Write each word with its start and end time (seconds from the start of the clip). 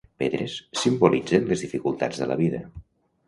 Pedres 0.21 0.53
simbolitzen 0.83 1.45
les 1.51 1.63
dificultats 1.65 2.21
de 2.23 2.31
la 2.31 2.39
vida. 2.43 2.63